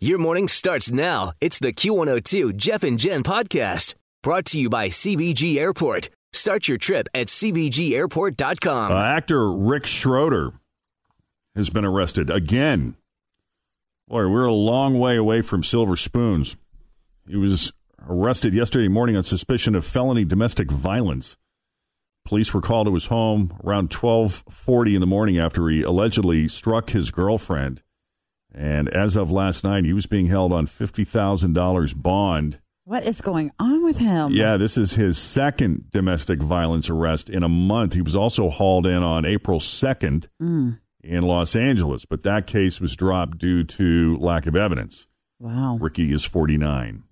Your 0.00 0.18
morning 0.18 0.46
starts 0.46 0.92
now. 0.92 1.32
It's 1.40 1.58
the 1.58 1.72
Q102 1.72 2.54
Jeff 2.54 2.84
and 2.84 3.00
Jen 3.00 3.24
podcast 3.24 3.96
brought 4.22 4.44
to 4.44 4.60
you 4.60 4.70
by 4.70 4.90
CVG 4.90 5.56
Airport. 5.56 6.08
Start 6.32 6.68
your 6.68 6.78
trip 6.78 7.08
at 7.14 7.26
CVGAirport.com. 7.26 8.92
Uh, 8.92 8.94
actor 8.94 9.50
Rick 9.52 9.86
Schroder 9.86 10.52
has 11.56 11.68
been 11.70 11.84
arrested 11.84 12.30
again. 12.30 12.94
Boy, 14.06 14.28
we're 14.28 14.44
a 14.44 14.52
long 14.52 15.00
way 15.00 15.16
away 15.16 15.42
from 15.42 15.64
silver 15.64 15.96
spoons. 15.96 16.56
He 17.26 17.34
was 17.34 17.72
arrested 18.08 18.54
yesterday 18.54 18.86
morning 18.86 19.16
on 19.16 19.24
suspicion 19.24 19.74
of 19.74 19.84
felony 19.84 20.24
domestic 20.24 20.70
violence. 20.70 21.36
Police 22.24 22.54
were 22.54 22.60
called 22.60 22.86
to 22.86 22.94
his 22.94 23.06
home 23.06 23.52
around 23.64 23.90
12:40 23.90 24.94
in 24.94 25.00
the 25.00 25.08
morning 25.08 25.38
after 25.38 25.68
he 25.68 25.82
allegedly 25.82 26.46
struck 26.46 26.90
his 26.90 27.10
girlfriend. 27.10 27.82
And 28.54 28.88
as 28.88 29.14
of 29.16 29.30
last 29.30 29.62
night, 29.64 29.84
he 29.84 29.92
was 29.92 30.06
being 30.06 30.26
held 30.26 30.52
on 30.52 30.66
$50,000 30.66 31.94
bond. 32.02 32.58
What 32.84 33.04
is 33.04 33.20
going 33.20 33.50
on 33.58 33.84
with 33.84 33.98
him? 33.98 34.32
Yeah, 34.32 34.56
this 34.56 34.78
is 34.78 34.94
his 34.94 35.18
second 35.18 35.90
domestic 35.90 36.40
violence 36.40 36.88
arrest 36.88 37.28
in 37.28 37.42
a 37.42 37.48
month. 37.48 37.92
He 37.92 38.00
was 38.00 38.16
also 38.16 38.48
hauled 38.48 38.86
in 38.86 39.02
on 39.02 39.26
April 39.26 39.60
2nd 39.60 40.28
Mm. 40.40 40.78
in 41.04 41.22
Los 41.22 41.54
Angeles, 41.54 42.06
but 42.06 42.22
that 42.22 42.46
case 42.46 42.80
was 42.80 42.96
dropped 42.96 43.36
due 43.38 43.62
to 43.64 44.16
lack 44.16 44.46
of 44.46 44.56
evidence. 44.56 45.06
Wow. 45.38 45.76
Ricky 45.78 46.10
is 46.12 46.24
49. 46.24 47.02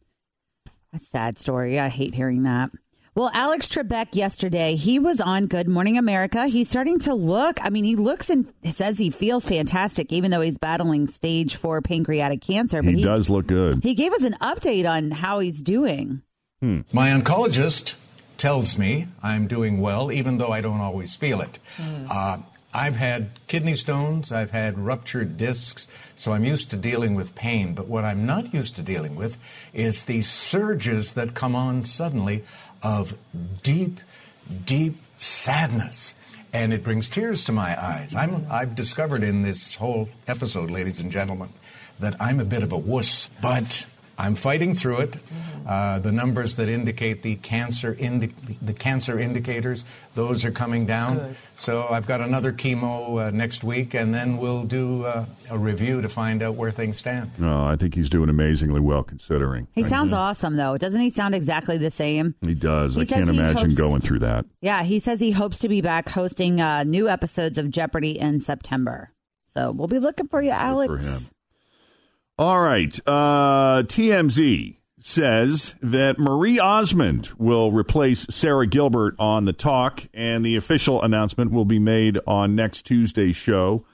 A 0.94 0.98
sad 0.98 1.38
story. 1.38 1.78
I 1.78 1.90
hate 1.90 2.14
hearing 2.14 2.42
that. 2.44 2.70
Well, 3.16 3.30
Alex 3.32 3.66
Trebek 3.68 4.08
yesterday, 4.14 4.74
he 4.74 4.98
was 4.98 5.22
on 5.22 5.46
Good 5.46 5.68
Morning 5.68 5.96
America. 5.96 6.48
He's 6.48 6.68
starting 6.68 6.98
to 6.98 7.14
look, 7.14 7.58
I 7.64 7.70
mean, 7.70 7.84
he 7.84 7.96
looks 7.96 8.28
and 8.28 8.52
says 8.70 8.98
he 8.98 9.08
feels 9.08 9.48
fantastic, 9.48 10.12
even 10.12 10.30
though 10.30 10.42
he's 10.42 10.58
battling 10.58 11.06
stage 11.06 11.56
four 11.56 11.80
pancreatic 11.80 12.42
cancer. 12.42 12.82
But 12.82 12.92
He, 12.92 13.02
does 13.02 13.30
look 13.30 13.46
good. 13.46 13.82
He 13.82 13.94
gave 13.94 14.12
us 14.12 14.22
an 14.22 14.34
update 14.42 14.86
on 14.86 15.12
how 15.12 15.38
he's 15.38 15.62
doing. 15.62 16.20
My 16.60 17.08
oncologist 17.08 17.94
tells 18.36 18.76
me 18.76 19.08
I'm 19.22 19.46
doing 19.46 19.80
well, 19.80 20.12
even 20.12 20.36
though 20.36 20.52
I 20.52 20.60
don't 20.60 20.82
always 20.82 21.14
feel 21.14 21.40
it. 21.40 21.58
Uh, 22.10 22.40
I've 22.76 22.96
had 22.96 23.30
kidney 23.46 23.74
stones, 23.74 24.30
I've 24.30 24.50
had 24.50 24.78
ruptured 24.78 25.38
discs, 25.38 25.88
so 26.14 26.34
I'm 26.34 26.44
used 26.44 26.70
to 26.72 26.76
dealing 26.76 27.14
with 27.14 27.34
pain. 27.34 27.72
But 27.72 27.88
what 27.88 28.04
I'm 28.04 28.26
not 28.26 28.52
used 28.52 28.76
to 28.76 28.82
dealing 28.82 29.16
with 29.16 29.38
is 29.72 30.04
these 30.04 30.30
surges 30.30 31.14
that 31.14 31.32
come 31.32 31.56
on 31.56 31.84
suddenly 31.84 32.44
of 32.82 33.16
deep, 33.62 34.00
deep 34.66 35.00
sadness. 35.16 36.14
And 36.52 36.74
it 36.74 36.84
brings 36.84 37.08
tears 37.08 37.44
to 37.44 37.52
my 37.52 37.82
eyes. 37.82 38.14
I'm, 38.14 38.46
I've 38.50 38.74
discovered 38.74 39.22
in 39.22 39.40
this 39.40 39.76
whole 39.76 40.10
episode, 40.28 40.70
ladies 40.70 41.00
and 41.00 41.10
gentlemen, 41.10 41.48
that 41.98 42.14
I'm 42.20 42.40
a 42.40 42.44
bit 42.44 42.62
of 42.62 42.72
a 42.72 42.78
wuss, 42.78 43.30
but 43.40 43.86
I'm 44.18 44.34
fighting 44.34 44.74
through 44.74 44.98
it. 44.98 45.16
Uh, 45.66 45.98
the 45.98 46.12
numbers 46.12 46.54
that 46.56 46.68
indicate 46.68 47.22
the 47.22 47.34
cancer 47.36 47.92
indi- 47.98 48.30
the 48.62 48.72
cancer 48.72 49.18
indicators, 49.18 49.84
those 50.14 50.44
are 50.44 50.52
coming 50.52 50.86
down. 50.86 51.34
So 51.56 51.88
I've 51.90 52.06
got 52.06 52.20
another 52.20 52.52
chemo 52.52 53.26
uh, 53.26 53.30
next 53.30 53.64
week, 53.64 53.92
and 53.92 54.14
then 54.14 54.36
we'll 54.38 54.62
do 54.62 55.04
uh, 55.04 55.24
a 55.50 55.58
review 55.58 56.00
to 56.02 56.08
find 56.08 56.40
out 56.42 56.54
where 56.54 56.70
things 56.70 56.98
stand. 56.98 57.32
No, 57.38 57.66
I 57.66 57.74
think 57.74 57.94
he's 57.96 58.08
doing 58.08 58.28
amazingly 58.28 58.80
well 58.80 59.02
considering. 59.02 59.66
He 59.72 59.82
sounds 59.82 60.12
awesome, 60.12 60.54
though. 60.56 60.78
Doesn't 60.78 61.00
he 61.00 61.10
sound 61.10 61.34
exactly 61.34 61.78
the 61.78 61.90
same? 61.90 62.36
He 62.42 62.54
does. 62.54 62.94
He 62.94 63.02
I 63.02 63.04
can't 63.04 63.28
imagine 63.28 63.70
hopes- 63.70 63.74
going 63.74 64.00
through 64.00 64.20
that. 64.20 64.46
Yeah, 64.60 64.84
he 64.84 65.00
says 65.00 65.18
he 65.18 65.32
hopes 65.32 65.58
to 65.60 65.68
be 65.68 65.80
back 65.80 66.08
hosting 66.08 66.60
uh, 66.60 66.84
new 66.84 67.08
episodes 67.08 67.58
of 67.58 67.70
Jeopardy 67.70 68.18
in 68.18 68.40
September. 68.40 69.10
So 69.44 69.72
we'll 69.72 69.88
be 69.88 69.98
looking 69.98 70.28
for 70.28 70.40
you, 70.42 70.50
Alex. 70.50 70.92
for 70.92 70.98
him. 70.98 71.20
All 72.38 72.60
right. 72.60 72.96
Uh, 73.06 73.82
TMZ 73.86 74.76
says 74.98 75.74
that 75.82 76.18
Marie 76.18 76.58
Osmond 76.58 77.30
will 77.38 77.70
replace 77.70 78.26
Sara 78.30 78.66
Gilbert 78.66 79.14
on 79.18 79.44
the 79.44 79.52
talk, 79.52 80.04
and 80.14 80.44
the 80.44 80.56
official 80.56 81.02
announcement 81.02 81.52
will 81.52 81.64
be 81.64 81.78
made 81.78 82.18
on 82.26 82.54
next 82.54 82.82
Tuesday's 82.82 83.36
show. 83.36 83.84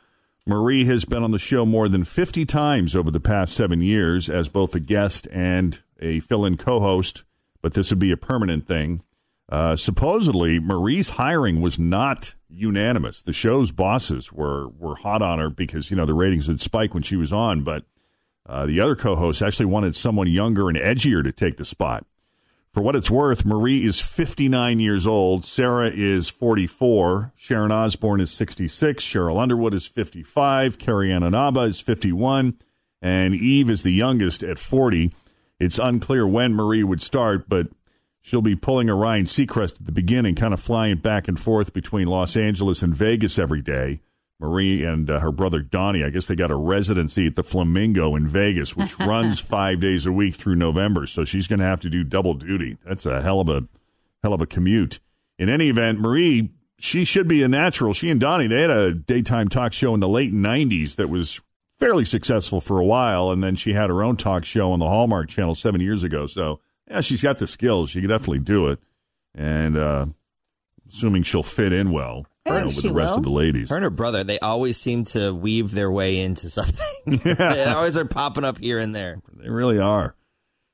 Marie 0.46 0.84
has 0.84 1.04
been 1.04 1.22
on 1.22 1.30
the 1.30 1.38
show 1.38 1.64
more 1.66 1.88
than 1.88 2.04
50 2.04 2.44
times 2.46 2.96
over 2.96 3.10
the 3.10 3.20
past 3.20 3.54
seven 3.54 3.80
years 3.80 4.28
as 4.28 4.48
both 4.48 4.74
a 4.74 4.80
guest 4.80 5.28
and 5.32 5.82
a 6.00 6.20
fill 6.20 6.44
in 6.44 6.56
co 6.56 6.80
host, 6.80 7.24
but 7.60 7.74
this 7.74 7.90
would 7.90 7.98
be 7.98 8.12
a 8.12 8.16
permanent 8.16 8.66
thing. 8.66 9.02
Uh, 9.48 9.76
supposedly, 9.76 10.58
Marie's 10.58 11.10
hiring 11.10 11.60
was 11.60 11.78
not 11.78 12.34
unanimous. 12.48 13.22
The 13.22 13.32
show's 13.32 13.70
bosses 13.70 14.32
were, 14.32 14.68
were 14.68 14.96
hot 14.96 15.22
on 15.22 15.38
her 15.38 15.50
because, 15.50 15.90
you 15.90 15.96
know, 15.96 16.06
the 16.06 16.14
ratings 16.14 16.48
would 16.48 16.60
spike 16.60 16.94
when 16.94 17.02
she 17.02 17.16
was 17.16 17.32
on, 17.32 17.62
but 17.62 17.84
uh, 18.46 18.66
the 18.66 18.80
other 18.80 18.96
co 18.96 19.16
hosts 19.16 19.42
actually 19.42 19.66
wanted 19.66 19.94
someone 19.94 20.26
younger 20.26 20.68
and 20.68 20.78
edgier 20.78 21.22
to 21.22 21.32
take 21.32 21.56
the 21.56 21.64
spot. 21.64 22.04
For 22.72 22.80
what 22.80 22.96
it's 22.96 23.10
worth, 23.10 23.44
Marie 23.44 23.84
is 23.84 24.00
59 24.00 24.80
years 24.80 25.06
old. 25.06 25.44
Sara 25.44 25.90
is 25.92 26.30
44. 26.30 27.32
Sharon 27.36 27.70
Osbourne 27.70 28.20
is 28.20 28.30
66. 28.30 29.04
Sheryl 29.04 29.38
Underwood 29.38 29.74
is 29.74 29.86
55. 29.86 30.78
Carrie 30.78 31.12
Ann 31.12 31.22
Inaba 31.22 31.60
is 31.60 31.80
51. 31.80 32.56
And 33.02 33.34
Eve 33.34 33.68
is 33.68 33.82
the 33.82 33.92
youngest 33.92 34.42
at 34.42 34.58
40. 34.58 35.12
It's 35.60 35.78
unclear 35.78 36.26
when 36.26 36.54
Marie 36.54 36.82
would 36.82 37.02
start, 37.02 37.46
but 37.46 37.68
she'll 38.22 38.40
be 38.40 38.56
pulling 38.56 38.88
a 38.88 38.94
Ryan 38.94 39.26
Seacrest 39.26 39.80
at 39.80 39.86
the 39.86 39.92
beginning, 39.92 40.34
kind 40.34 40.54
of 40.54 40.60
flying 40.60 40.96
back 40.96 41.28
and 41.28 41.38
forth 41.38 41.74
between 41.74 42.08
Los 42.08 42.36
Angeles 42.36 42.82
and 42.82 42.96
Vegas 42.96 43.38
every 43.38 43.60
day. 43.60 44.00
Marie 44.40 44.84
and 44.84 45.08
uh, 45.08 45.20
her 45.20 45.30
brother 45.30 45.60
Donnie, 45.60 46.02
I 46.02 46.10
guess 46.10 46.26
they 46.26 46.34
got 46.34 46.50
a 46.50 46.56
residency 46.56 47.28
at 47.28 47.36
the 47.36 47.44
Flamingo 47.44 48.16
in 48.16 48.26
Vegas, 48.26 48.76
which 48.76 48.98
runs 48.98 49.38
five 49.38 49.80
days 49.80 50.04
a 50.04 50.12
week 50.12 50.34
through 50.34 50.56
November. 50.56 51.06
So 51.06 51.24
she's 51.24 51.46
going 51.46 51.60
to 51.60 51.64
have 51.64 51.80
to 51.80 51.90
do 51.90 52.02
double 52.02 52.34
duty. 52.34 52.76
That's 52.84 53.06
a 53.06 53.22
hell 53.22 53.40
of 53.40 53.48
a 53.48 53.68
hell 54.22 54.32
of 54.32 54.40
a 54.40 54.46
commute. 54.46 54.98
In 55.38 55.48
any 55.48 55.68
event, 55.68 56.00
Marie, 56.00 56.50
she 56.78 57.04
should 57.04 57.28
be 57.28 57.42
a 57.42 57.48
natural. 57.48 57.92
She 57.92 58.10
and 58.10 58.20
Donnie, 58.20 58.48
they 58.48 58.62
had 58.62 58.70
a 58.70 58.92
daytime 58.92 59.48
talk 59.48 59.72
show 59.72 59.94
in 59.94 60.00
the 60.00 60.08
late 60.08 60.32
'90s 60.32 60.96
that 60.96 61.08
was 61.08 61.40
fairly 61.78 62.04
successful 62.04 62.60
for 62.60 62.78
a 62.78 62.84
while, 62.84 63.30
and 63.30 63.42
then 63.42 63.56
she 63.56 63.72
had 63.72 63.90
her 63.90 64.02
own 64.02 64.16
talk 64.16 64.44
show 64.44 64.72
on 64.72 64.78
the 64.78 64.88
Hallmark 64.88 65.28
Channel 65.28 65.54
seven 65.54 65.80
years 65.80 66.02
ago. 66.02 66.26
So 66.26 66.60
yeah, 66.90 67.00
she's 67.00 67.22
got 67.22 67.38
the 67.38 67.46
skills. 67.46 67.90
She 67.90 68.00
can 68.00 68.10
definitely 68.10 68.40
do 68.40 68.68
it, 68.68 68.80
and 69.34 69.76
uh, 69.76 70.06
assuming 70.88 71.22
she'll 71.22 71.42
fit 71.42 71.72
in 71.72 71.92
well 71.92 72.26
you 72.46 72.52
know, 72.52 72.66
with 72.66 72.74
she 72.74 72.88
the 72.88 72.94
rest 72.94 73.10
will. 73.12 73.18
of 73.18 73.24
the 73.24 73.30
ladies. 73.30 73.70
Her 73.70 73.76
and 73.76 73.84
her 73.84 73.90
brother, 73.90 74.24
they 74.24 74.38
always 74.38 74.76
seem 74.76 75.04
to 75.04 75.32
weave 75.34 75.70
their 75.72 75.90
way 75.90 76.18
into 76.20 76.50
something. 76.50 76.86
they 77.24 77.64
always 77.64 77.96
are 77.96 78.04
popping 78.04 78.44
up 78.44 78.58
here 78.58 78.78
and 78.78 78.94
there. 78.94 79.20
They 79.34 79.48
really 79.48 79.78
are. 79.78 80.14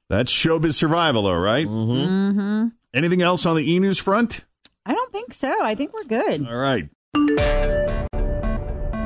That's 0.08 0.32
showbiz 0.32 0.74
survival, 0.74 1.22
though, 1.24 1.38
right? 1.38 1.66
Mm-hmm. 1.66 2.68
Anything 2.94 3.22
else 3.22 3.44
on 3.44 3.56
the 3.56 3.70
e 3.70 3.78
news 3.78 3.98
front? 3.98 4.44
I 4.86 4.94
don't 4.94 5.12
think 5.12 5.34
so. 5.34 5.54
I 5.62 5.74
think 5.74 5.92
we're 5.92 6.04
good. 6.04 6.46
All 6.46 6.56
right. 6.56 6.88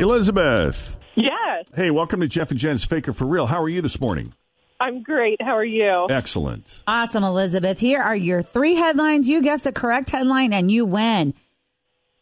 Elizabeth. 0.01 0.99
Yes, 1.15 1.67
Hey, 1.75 1.91
welcome 1.91 2.21
to 2.21 2.29
Jeff 2.29 2.51
and 2.51 2.59
Jen's 2.59 2.85
Faker 2.85 3.13
for 3.13 3.27
Real. 3.27 3.47
How 3.47 3.63
are 3.63 3.69
you 3.69 3.83
this 3.83 4.01
morning? 4.01 4.33
I'm 4.81 5.03
great. 5.03 5.41
How 5.41 5.57
are 5.57 5.65
you? 5.65 6.07
Excellent. 6.11 6.83
Awesome, 6.87 7.23
Elizabeth. 7.23 7.79
Here 7.79 8.01
are 8.01 8.17
your 8.17 8.43
three 8.43 8.75
headlines. 8.75 9.29
You 9.29 9.43
guess 9.43 9.63
the 9.63 9.73
correct 9.73 10.11
headline 10.11 10.53
and 10.53 10.71
you 10.71 10.85
win. 10.85 11.35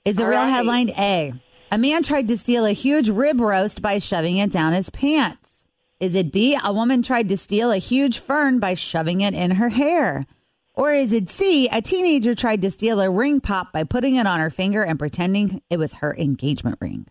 Is 0.04 0.16
the 0.16 0.24
All 0.24 0.28
real 0.30 0.38
right. 0.40 0.48
headline 0.50 0.90
A? 0.90 1.32
A 1.72 1.78
man 1.78 2.02
tried 2.02 2.28
to 2.28 2.38
steal 2.38 2.64
a 2.64 2.72
huge 2.72 3.08
rib 3.08 3.40
roast 3.40 3.80
by 3.82 3.98
shoving 3.98 4.38
it 4.38 4.50
down 4.50 4.72
his 4.72 4.90
pants. 4.90 5.38
Is 6.00 6.14
it 6.14 6.32
B, 6.32 6.58
a 6.62 6.72
woman 6.72 7.02
tried 7.02 7.28
to 7.28 7.36
steal 7.36 7.70
a 7.70 7.76
huge 7.76 8.18
fern 8.18 8.58
by 8.58 8.74
shoving 8.74 9.20
it 9.20 9.34
in 9.34 9.52
her 9.52 9.68
hair? 9.68 10.26
Or 10.74 10.92
is 10.94 11.12
it 11.12 11.28
C, 11.28 11.68
a 11.68 11.82
teenager 11.82 12.34
tried 12.34 12.62
to 12.62 12.70
steal 12.70 13.00
a 13.00 13.10
ring 13.10 13.40
pop 13.40 13.72
by 13.72 13.84
putting 13.84 14.14
it 14.16 14.26
on 14.26 14.40
her 14.40 14.48
finger 14.50 14.82
and 14.82 14.98
pretending 14.98 15.60
it 15.68 15.76
was 15.78 15.94
her 15.94 16.16
engagement 16.16 16.78
ring? 16.80 17.06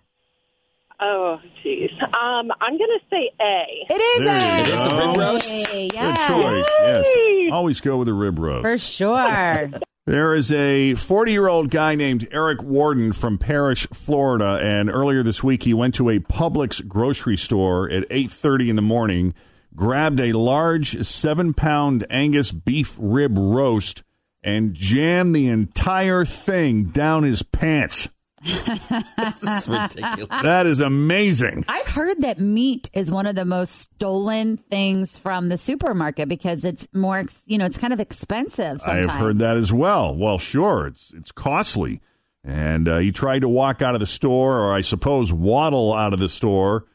Oh, 0.99 1.39
jeez. 1.63 1.91
Um, 2.01 2.51
I'm 2.59 2.77
going 2.77 2.89
to 2.99 2.99
say 3.09 3.29
A. 3.39 3.85
It 3.89 4.01
is 4.01 4.25
There 4.25 4.35
A. 4.35 4.63
It 4.63 4.69
is 4.73 4.83
the 4.83 4.95
rib 4.95 5.15
go. 5.15 5.19
roast. 5.21 5.65
Good 5.67 5.93
Yes, 5.93 6.27
choice. 6.27 6.67
Yes. 6.81 7.53
Always 7.53 7.79
go 7.79 7.97
with 7.97 8.07
the 8.07 8.13
rib 8.13 8.39
roast. 8.39 8.63
for 8.65 8.77
sure. 8.77 9.69
There 10.09 10.33
is 10.33 10.51
a 10.51 10.95
40 10.95 11.31
year 11.31 11.47
old 11.47 11.69
guy 11.69 11.93
named 11.93 12.27
Eric 12.31 12.63
Warden 12.63 13.11
from 13.11 13.37
Parrish, 13.37 13.85
Florida, 13.93 14.59
and 14.59 14.89
earlier 14.89 15.21
this 15.21 15.43
week 15.43 15.61
he 15.61 15.73
went 15.75 15.93
to 15.95 16.09
a 16.09 16.17
Publix 16.17 16.81
grocery 16.87 17.37
store 17.37 17.87
at 17.91 18.09
8:30 18.09 18.71
in 18.71 18.75
the 18.75 18.81
morning, 18.81 19.35
grabbed 19.75 20.19
a 20.19 20.31
large 20.31 21.05
seven 21.05 21.53
pound 21.53 22.07
Angus 22.09 22.51
beef 22.51 22.97
rib 22.99 23.37
roast, 23.37 24.01
and 24.43 24.73
jammed 24.73 25.35
the 25.35 25.47
entire 25.47 26.25
thing 26.25 26.85
down 26.85 27.21
his 27.21 27.43
pants. 27.43 28.09
It's 28.43 29.67
ridiculous. 29.67 30.27
That 30.41 30.65
is 30.65 30.79
amazing. 30.79 31.65
I've 31.67 31.87
heard 31.87 32.21
that 32.21 32.39
meat 32.39 32.89
is 32.93 33.11
one 33.11 33.25
of 33.25 33.35
the 33.35 33.45
most 33.45 33.79
stolen 33.79 34.57
things 34.57 35.17
from 35.17 35.49
the 35.49 35.57
supermarket 35.57 36.29
because 36.29 36.63
it's 36.65 36.87
more, 36.93 37.23
you 37.45 37.57
know, 37.57 37.65
it's 37.65 37.77
kind 37.77 37.93
of 37.93 37.99
expensive. 37.99 38.81
I 38.85 38.97
have 38.97 39.11
heard 39.11 39.39
that 39.39 39.57
as 39.57 39.73
well. 39.73 40.15
Well, 40.15 40.37
sure, 40.37 40.87
it's 40.87 41.13
it's 41.13 41.31
costly. 41.31 42.01
And 42.43 42.87
uh, 42.87 42.99
he 42.99 43.11
tried 43.11 43.39
to 43.39 43.49
walk 43.49 43.81
out 43.81 43.93
of 43.95 43.99
the 43.99 44.05
store, 44.05 44.59
or 44.59 44.73
I 44.73 44.81
suppose 44.81 45.33
waddle 45.33 45.93
out 45.93 46.13
of 46.13 46.19
the 46.19 46.29
store, 46.29 46.85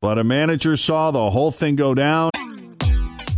but 0.00 0.18
a 0.18 0.24
manager 0.24 0.76
saw 0.76 1.10
the 1.10 1.30
whole 1.30 1.50
thing 1.50 1.76
go 1.76 1.94
down. 1.94 2.30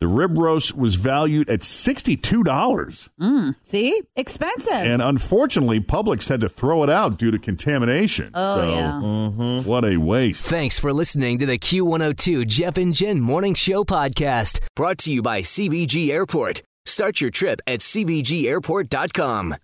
The 0.00 0.06
rib 0.08 0.36
roast 0.36 0.76
was 0.76 0.96
valued 0.96 1.48
at 1.48 1.60
$62. 1.60 3.08
Mm, 3.18 3.54
see? 3.62 4.02
Expensive. 4.14 4.72
And 4.74 5.00
unfortunately, 5.00 5.80
Publix 5.80 6.28
had 6.28 6.42
to 6.42 6.50
throw 6.50 6.82
it 6.82 6.90
out 6.90 7.16
due 7.18 7.30
to 7.30 7.38
contamination. 7.38 8.30
oh, 8.34 8.56
So, 8.56 8.70
yeah. 8.70 9.00
Mm-hmm. 9.02 9.66
What 9.68 9.86
a 9.86 9.96
waste. 9.96 10.44
Thanks 10.46 10.78
for 10.78 10.92
listening 10.92 11.38
to 11.38 11.46
the 11.46 11.58
Q102 11.58 12.46
Jeff 12.46 12.76
and 12.76 12.92
Jen 12.94 13.20
Morning 13.22 13.54
Show 13.54 13.84
podcast, 13.84 14.60
brought 14.74 14.98
to 14.98 15.10
you 15.12 15.22
by 15.22 15.40
CVG 15.40 16.10
Airport. 16.10 16.60
Start 16.84 17.20
your 17.20 17.30
trip 17.30 17.60
at 17.66 17.80
CVGAirport.com. 17.80 19.56